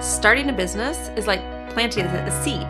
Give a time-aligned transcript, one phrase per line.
[0.00, 2.66] Starting a business is like planting a seed.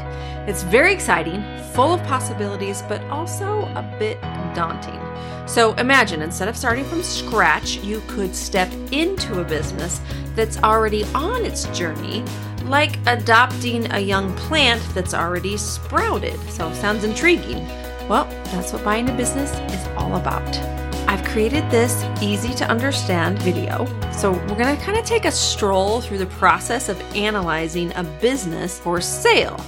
[0.49, 4.21] It's very exciting, full of possibilities, but also a bit
[4.53, 5.01] daunting.
[5.47, 10.01] So imagine instead of starting from scratch, you could step into a business
[10.35, 12.25] that's already on its journey,
[12.65, 16.39] like adopting a young plant that's already sprouted.
[16.51, 17.65] So sounds intriguing.
[18.09, 20.90] Well, that's what buying a business is all about.
[21.11, 23.85] I've created this easy to understand video.
[24.13, 28.05] So, we're going to kind of take a stroll through the process of analyzing a
[28.21, 29.61] business for sale.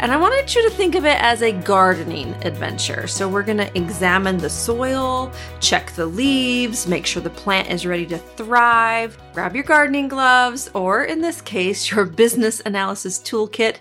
[0.00, 3.06] And I wanted you to think of it as a gardening adventure.
[3.08, 7.84] So, we're going to examine the soil, check the leaves, make sure the plant is
[7.84, 13.76] ready to thrive, grab your gardening gloves, or in this case, your business analysis toolkit,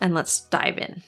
[0.00, 1.02] and let's dive in.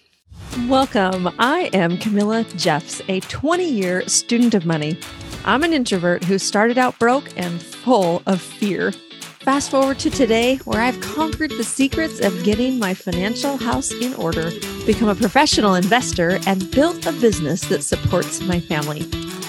[0.64, 1.28] Welcome.
[1.38, 4.98] I am Camilla Jeffs, a 20 year student of money.
[5.44, 8.90] I'm an introvert who started out broke and full of fear.
[8.90, 14.14] Fast forward to today, where I've conquered the secrets of getting my financial house in
[14.14, 14.50] order,
[14.86, 19.02] become a professional investor, and built a business that supports my family.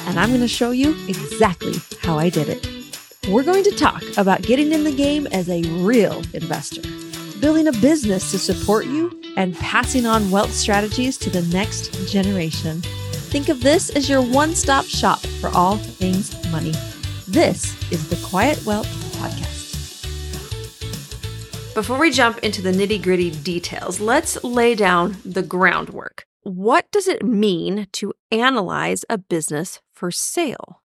[0.08, 2.68] And I'm going to show you exactly how I did it.
[3.32, 6.82] We're going to talk about getting in the game as a real investor,
[7.40, 12.82] building a business to support you, and passing on wealth strategies to the next generation.
[13.32, 16.74] Think of this as your one stop shop for all things money.
[17.28, 19.58] This is the Quiet Wealth Podcast.
[21.76, 26.26] Before we jump into the nitty gritty details, let's lay down the groundwork.
[26.42, 30.82] What does it mean to analyze a business for sale?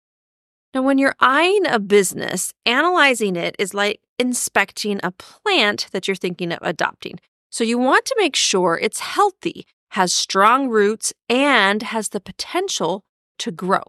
[0.74, 6.16] Now, when you're eyeing a business, analyzing it is like inspecting a plant that you're
[6.16, 7.20] thinking of adopting.
[7.52, 13.04] So you want to make sure it's healthy has strong roots, and has the potential
[13.38, 13.84] to grow.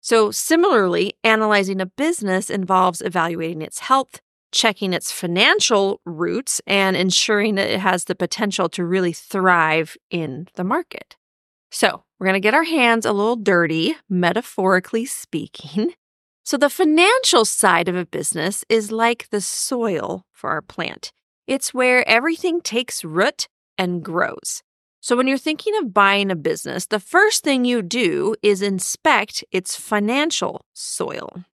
[0.00, 4.20] So, similarly, analyzing a business involves evaluating its health,
[4.52, 10.48] checking its financial roots, and ensuring that it has the potential to really thrive in
[10.54, 11.16] the market.
[11.70, 15.92] So, we're going to get our hands a little dirty, metaphorically speaking.
[16.42, 21.12] So, the financial side of a business is like the soil for our plant.
[21.46, 24.62] It's where everything takes root and grows.
[25.00, 29.44] So, when you're thinking of buying a business, the first thing you do is inspect
[29.52, 31.44] its financial soil.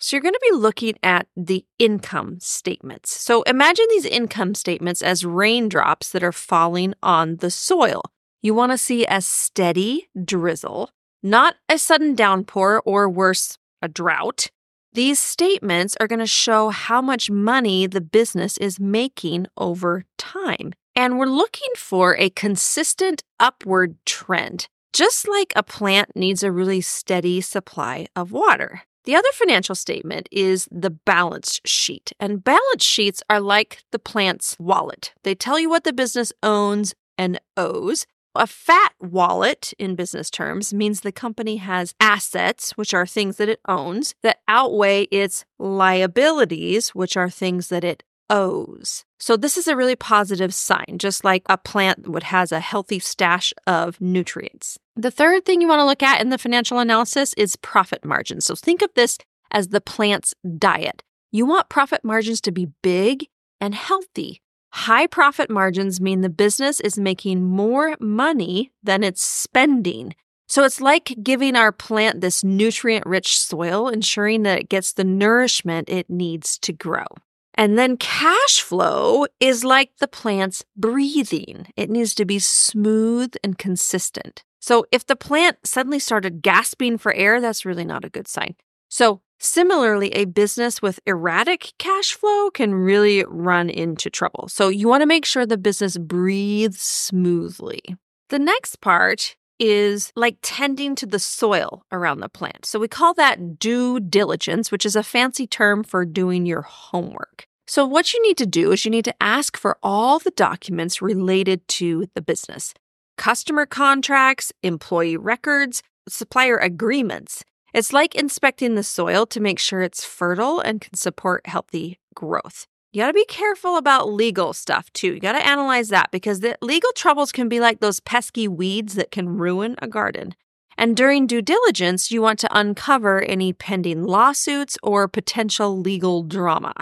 [0.00, 3.12] So, you're going to be looking at the income statements.
[3.12, 8.02] So, imagine these income statements as raindrops that are falling on the soil.
[8.42, 10.90] You want to see a steady drizzle,
[11.22, 14.50] not a sudden downpour or worse, a drought.
[14.92, 20.72] These statements are going to show how much money the business is making over time.
[20.96, 26.80] And we're looking for a consistent upward trend, just like a plant needs a really
[26.80, 28.82] steady supply of water.
[29.04, 32.12] The other financial statement is the balance sheet.
[32.18, 35.12] And balance sheets are like the plant's wallet.
[35.22, 38.06] They tell you what the business owns and owes.
[38.38, 43.48] A fat wallet, in business terms, means the company has assets, which are things that
[43.48, 49.04] it owns, that outweigh its liabilities, which are things that it owes.
[49.18, 53.00] So this is a really positive sign, just like a plant would has a healthy
[53.00, 54.78] stash of nutrients.
[54.94, 58.46] The third thing you want to look at in the financial analysis is profit margins.
[58.46, 59.18] So think of this
[59.50, 61.02] as the plant's diet.
[61.32, 63.26] You want profit margins to be big
[63.60, 64.42] and healthy.
[64.72, 70.14] High profit margins mean the business is making more money than it's spending.
[70.46, 75.04] So it's like giving our plant this nutrient rich soil, ensuring that it gets the
[75.04, 77.06] nourishment it needs to grow.
[77.54, 81.66] And then cash flow is like the plant's breathing.
[81.76, 84.44] It needs to be smooth and consistent.
[84.60, 88.54] So if the plant suddenly started gasping for air, that's really not a good sign.
[88.88, 94.48] So similarly, a business with erratic cash flow can really run into trouble.
[94.48, 97.80] So you want to make sure the business breathes smoothly.
[98.28, 102.64] The next part is like tending to the soil around the plant.
[102.64, 107.46] So we call that due diligence, which is a fancy term for doing your homework.
[107.66, 111.02] So, what you need to do is you need to ask for all the documents
[111.02, 112.72] related to the business
[113.18, 117.44] customer contracts, employee records, supplier agreements.
[117.74, 122.66] It's like inspecting the soil to make sure it's fertile and can support healthy growth.
[122.92, 125.14] You got to be careful about legal stuff too.
[125.14, 128.94] You got to analyze that because the legal troubles can be like those pesky weeds
[128.94, 130.34] that can ruin a garden.
[130.78, 136.72] And during due diligence, you want to uncover any pending lawsuits or potential legal drama.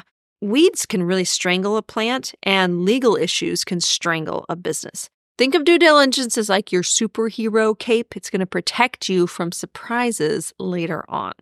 [0.41, 5.09] Weeds can really strangle a plant, and legal issues can strangle a business.
[5.39, 8.17] Think of due diligence as like your superhero cape.
[8.17, 11.35] It's going to protect you from surprises later on.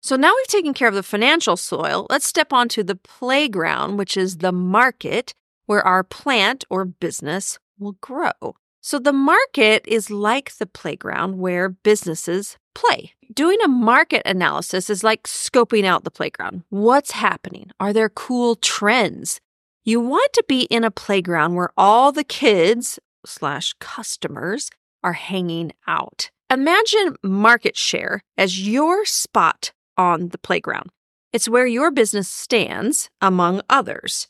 [0.00, 4.16] So now we've taken care of the financial soil, let's step onto the playground, which
[4.16, 5.32] is the market,
[5.66, 8.32] where our plant or business will grow.
[8.80, 13.12] So the market is like the playground where businesses play.
[13.32, 16.64] Doing a market analysis is like scoping out the playground.
[16.70, 17.70] What's happening?
[17.78, 19.40] Are there cool trends?
[19.84, 24.70] You want to be in a playground where all the kids slash customers
[25.02, 26.30] are hanging out.
[26.50, 30.90] Imagine market share as your spot on the playground.
[31.32, 34.28] It's where your business stands among others.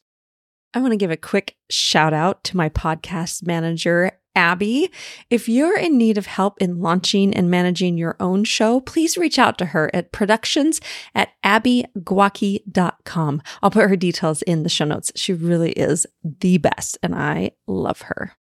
[0.75, 4.91] I want to give a quick shout out to my podcast manager, Abby.
[5.29, 9.39] If you're in need of help in launching and managing your own show, please reach
[9.39, 10.81] out to her at productions
[11.15, 13.43] at abbygwocki.com.
[13.62, 15.12] I'll put her details in the show notes.
[15.17, 18.33] She really is the best, and I love her.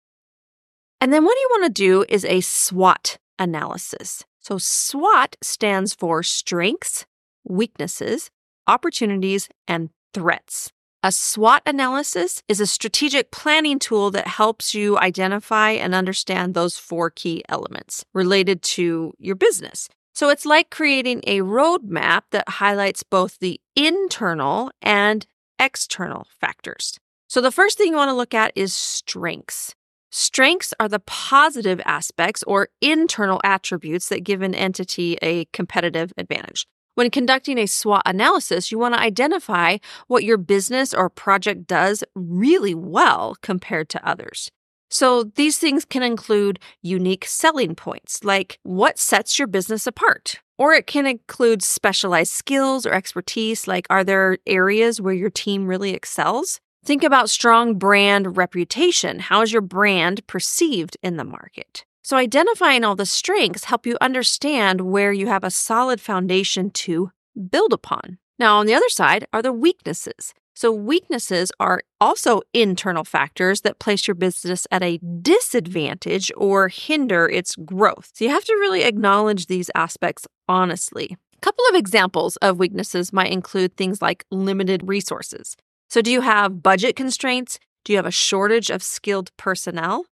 [1.02, 4.24] And then what you want to do is a SWOT analysis.
[4.40, 7.08] So SWOT stands for strengths,
[7.44, 8.30] weaknesses,
[8.68, 10.72] opportunities, and threats.
[11.02, 16.78] A SWOT analysis is a strategic planning tool that helps you identify and understand those
[16.78, 19.90] four key elements related to your business.
[20.14, 25.26] So it's like creating a roadmap that highlights both the internal and
[25.58, 27.00] external factors.
[27.28, 29.74] So the first thing you want to look at is strengths.
[30.12, 36.68] Strengths are the positive aspects or internal attributes that give an entity a competitive advantage.
[36.96, 39.78] When conducting a SWOT analysis, you want to identify
[40.08, 44.52] what your business or project does really well compared to others.
[44.90, 50.42] So these things can include unique selling points, like what sets your business apart.
[50.58, 55.68] Or it can include specialized skills or expertise, like are there areas where your team
[55.68, 56.60] really excels?
[56.84, 59.20] Think about strong brand reputation.
[59.20, 61.86] How is your brand perceived in the market?
[62.04, 67.12] So identifying all the strengths help you understand where you have a solid foundation to
[67.52, 68.18] build upon.
[68.40, 70.34] Now, on the other side are the weaknesses.
[70.56, 77.30] So, weaknesses are also internal factors that place your business at a disadvantage or hinder
[77.30, 78.12] its growth.
[78.16, 81.16] So, you have to really acknowledge these aspects honestly.
[81.38, 85.56] A couple of examples of weaknesses might include things like limited resources.
[85.92, 87.60] So, do you have budget constraints?
[87.84, 90.06] Do you have a shortage of skilled personnel?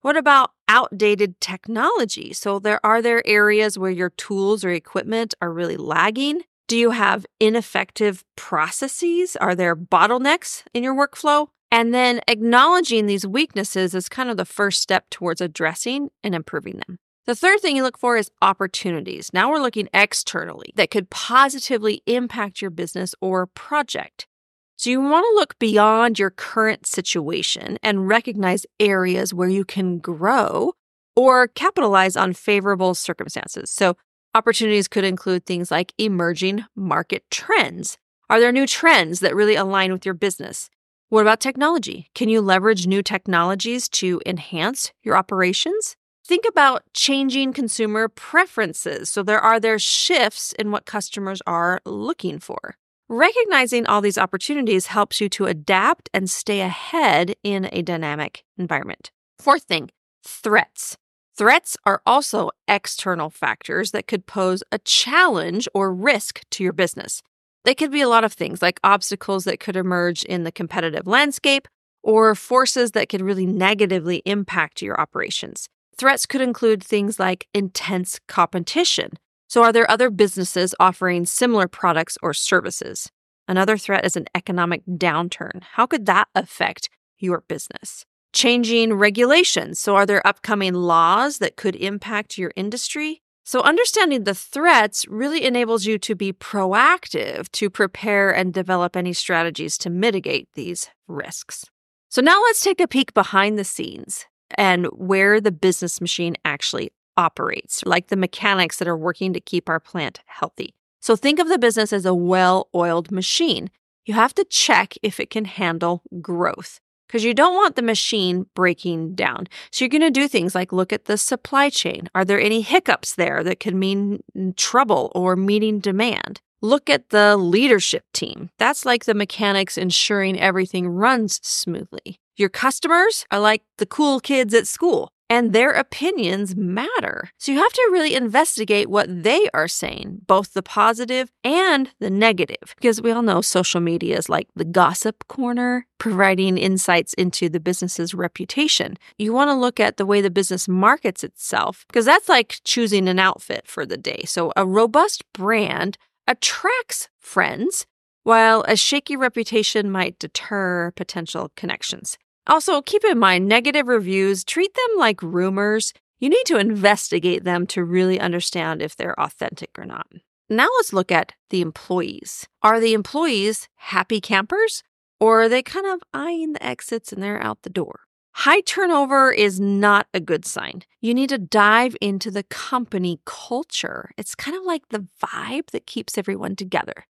[0.00, 2.32] What about outdated technology?
[2.32, 6.44] So there are there areas where your tools or equipment are really lagging?
[6.68, 9.36] Do you have ineffective processes?
[9.36, 11.48] Are there bottlenecks in your workflow?
[11.70, 16.80] And then acknowledging these weaknesses is kind of the first step towards addressing and improving
[16.86, 16.96] them.
[17.26, 19.28] The third thing you look for is opportunities.
[19.34, 24.26] Now we're looking externally that could positively impact your business or project.
[24.76, 29.98] So you want to look beyond your current situation and recognize areas where you can
[29.98, 30.74] grow
[31.16, 33.70] or capitalize on favorable circumstances.
[33.70, 33.96] So
[34.34, 37.96] opportunities could include things like emerging market trends.
[38.28, 40.68] Are there new trends that really align with your business?
[41.08, 42.10] What about technology?
[42.14, 45.96] Can you leverage new technologies to enhance your operations?
[46.26, 49.08] Think about changing consumer preferences.
[49.08, 52.76] So there are there shifts in what customers are looking for.
[53.08, 59.12] Recognizing all these opportunities helps you to adapt and stay ahead in a dynamic environment.
[59.38, 59.90] Fourth thing,
[60.24, 60.96] threats.
[61.36, 67.22] Threats are also external factors that could pose a challenge or risk to your business.
[67.64, 71.06] They could be a lot of things like obstacles that could emerge in the competitive
[71.06, 71.68] landscape
[72.02, 75.68] or forces that could really negatively impact your operations.
[75.96, 79.12] Threats could include things like intense competition,
[79.48, 83.10] so, are there other businesses offering similar products or services?
[83.46, 85.62] Another threat is an economic downturn.
[85.62, 86.88] How could that affect
[87.18, 88.04] your business?
[88.32, 89.78] Changing regulations.
[89.78, 93.22] So, are there upcoming laws that could impact your industry?
[93.44, 99.12] So, understanding the threats really enables you to be proactive to prepare and develop any
[99.12, 101.64] strategies to mitigate these risks.
[102.08, 104.26] So, now let's take a peek behind the scenes
[104.56, 109.68] and where the business machine actually operates, like the mechanics that are working to keep
[109.68, 110.74] our plant healthy.
[111.00, 113.70] So think of the business as a well oiled machine.
[114.04, 118.46] You have to check if it can handle growth because you don't want the machine
[118.54, 119.46] breaking down.
[119.70, 122.08] So you're going to do things like look at the supply chain.
[122.14, 124.22] Are there any hiccups there that could mean
[124.56, 126.40] trouble or meeting demand?
[126.62, 128.50] Look at the leadership team.
[128.58, 132.18] That's like the mechanics ensuring everything runs smoothly.
[132.36, 137.30] Your customers are like the cool kids at school and their opinions matter.
[137.38, 142.10] So you have to really investigate what they are saying, both the positive and the
[142.10, 147.48] negative, because we all know social media is like the gossip corner, providing insights into
[147.48, 148.96] the business's reputation.
[149.18, 153.08] You want to look at the way the business markets itself, because that's like choosing
[153.08, 154.22] an outfit for the day.
[154.26, 157.86] So a robust brand attracts friends,
[158.22, 162.18] while a shaky reputation might deter potential connections.
[162.46, 165.92] Also, keep in mind negative reviews, treat them like rumors.
[166.18, 170.06] You need to investigate them to really understand if they're authentic or not.
[170.48, 172.46] Now let's look at the employees.
[172.62, 174.82] Are the employees happy campers
[175.18, 178.00] or are they kind of eyeing the exits and they're out the door?
[178.40, 180.82] High turnover is not a good sign.
[181.00, 184.10] You need to dive into the company culture.
[184.18, 187.06] It's kind of like the vibe that keeps everyone together.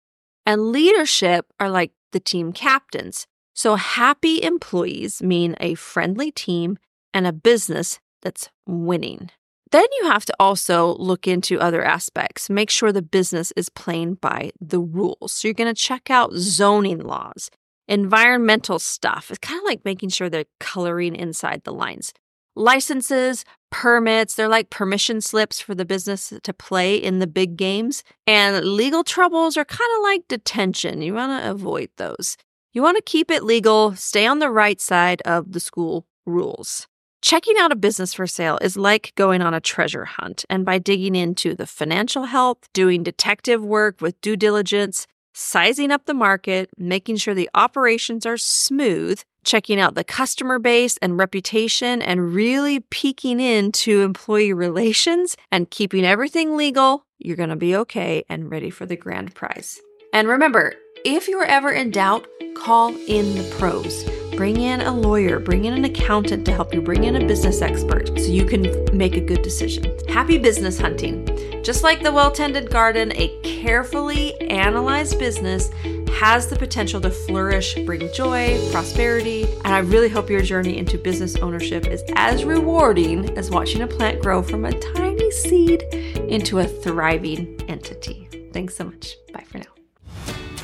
[0.45, 3.25] And leadership are like the team captains.
[3.55, 6.77] So happy employees mean a friendly team
[7.13, 9.31] and a business that's winning.
[9.71, 12.49] Then you have to also look into other aspects.
[12.49, 15.31] Make sure the business is playing by the rules.
[15.31, 17.49] So you're going to check out zoning laws,
[17.87, 19.29] environmental stuff.
[19.29, 22.13] It's kind of like making sure they're coloring inside the lines.
[22.57, 28.03] Licenses, permits, they're like permission slips for the business to play in the big games.
[28.27, 31.01] And legal troubles are kind of like detention.
[31.01, 32.37] You want to avoid those.
[32.75, 36.87] You want to keep it legal, stay on the right side of the school rules.
[37.21, 40.79] Checking out a business for sale is like going on a treasure hunt, and by
[40.79, 46.69] digging into the financial health, doing detective work with due diligence, sizing up the market,
[46.77, 52.81] making sure the operations are smooth, checking out the customer base and reputation, and really
[52.81, 58.69] peeking into employee relations and keeping everything legal, you're going to be okay and ready
[58.69, 59.79] for the grand prize.
[60.11, 60.73] And remember,
[61.05, 64.03] if you're ever in doubt, call in the pros.
[64.35, 67.61] Bring in a lawyer, bring in an accountant to help you, bring in a business
[67.61, 69.97] expert so you can make a good decision.
[70.09, 71.25] Happy business hunting.
[71.63, 75.69] Just like the well tended garden, a carefully analyzed business
[76.11, 80.97] has the potential to flourish, bring joy, prosperity, and I really hope your journey into
[80.97, 86.59] business ownership is as rewarding as watching a plant grow from a tiny seed into
[86.59, 88.27] a thriving entity.
[88.53, 89.17] Thanks so much.
[89.31, 89.74] Bye for now.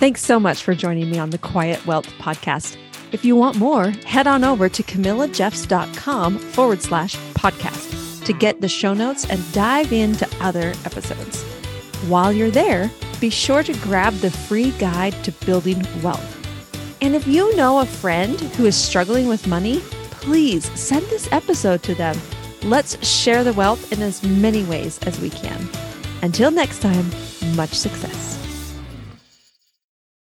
[0.01, 2.75] Thanks so much for joining me on the Quiet Wealth podcast.
[3.11, 8.67] If you want more, head on over to camillajeffs.com forward slash podcast to get the
[8.67, 11.43] show notes and dive into other episodes.
[12.07, 12.89] While you're there,
[13.19, 16.35] be sure to grab the free guide to building wealth.
[16.99, 21.83] And if you know a friend who is struggling with money, please send this episode
[21.83, 22.17] to them.
[22.63, 25.69] Let's share the wealth in as many ways as we can.
[26.23, 27.05] Until next time,
[27.55, 28.40] much success.